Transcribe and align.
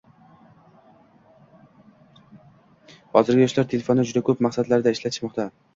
Hozirgi 3.17 3.47
yoshlar 3.47 3.69
telefonni 3.77 4.11
juda 4.11 4.29
ko‘p 4.29 4.47
maqsadlarda 4.49 4.99
ishlatishmoqda. 4.99 5.53